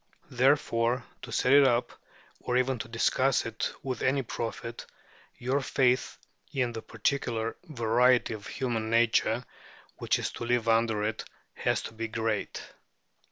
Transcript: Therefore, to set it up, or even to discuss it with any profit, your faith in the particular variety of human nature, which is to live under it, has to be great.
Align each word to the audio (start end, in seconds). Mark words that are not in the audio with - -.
Therefore, 0.31 1.05
to 1.21 1.31
set 1.31 1.53
it 1.53 1.67
up, 1.67 1.91
or 2.39 2.57
even 2.57 2.79
to 2.79 2.87
discuss 2.87 3.45
it 3.45 3.71
with 3.83 4.01
any 4.01 4.23
profit, 4.23 4.87
your 5.37 5.61
faith 5.61 6.17
in 6.51 6.71
the 6.71 6.81
particular 6.81 7.55
variety 7.65 8.33
of 8.33 8.47
human 8.47 8.89
nature, 8.89 9.45
which 9.97 10.17
is 10.17 10.31
to 10.31 10.43
live 10.45 10.67
under 10.67 11.03
it, 11.03 11.23
has 11.53 11.83
to 11.83 11.93
be 11.93 12.07
great. 12.07 12.63